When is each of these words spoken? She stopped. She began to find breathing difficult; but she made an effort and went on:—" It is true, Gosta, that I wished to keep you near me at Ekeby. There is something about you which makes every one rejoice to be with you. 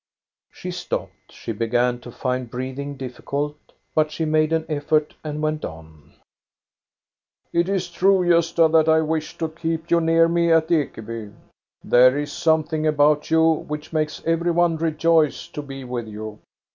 She 0.51 0.71
stopped. 0.71 1.31
She 1.31 1.51
began 1.51 1.99
to 1.99 2.11
find 2.11 2.49
breathing 2.49 2.97
difficult; 2.97 3.55
but 3.93 4.09
she 4.09 4.25
made 4.25 4.51
an 4.51 4.65
effort 4.67 5.13
and 5.23 5.43
went 5.43 5.63
on:—" 5.63 6.13
It 7.53 7.69
is 7.69 7.87
true, 7.87 8.21
Gosta, 8.27 8.67
that 8.71 8.89
I 8.89 9.01
wished 9.01 9.37
to 9.37 9.47
keep 9.49 9.91
you 9.91 10.01
near 10.01 10.27
me 10.27 10.51
at 10.51 10.69
Ekeby. 10.71 11.35
There 11.83 12.17
is 12.17 12.31
something 12.33 12.87
about 12.87 13.29
you 13.29 13.43
which 13.47 13.93
makes 13.93 14.23
every 14.25 14.49
one 14.49 14.75
rejoice 14.77 15.47
to 15.49 15.61
be 15.61 15.83
with 15.83 16.07
you. 16.07 16.39